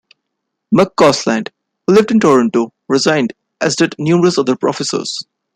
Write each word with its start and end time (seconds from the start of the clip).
McCausland, 0.73 1.49
who 1.85 1.93
lived 1.93 2.09
in 2.09 2.19
Toronto, 2.19 2.73
resigned, 2.87 3.33
as 3.61 3.75
did 3.75 3.93
numerous 3.99 4.39
other 4.39 4.57
officers. 4.67 5.27